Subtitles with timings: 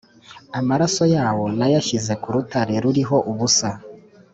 [0.59, 3.69] Amaraso yawo nayashyize ku rutare ruriho ubusa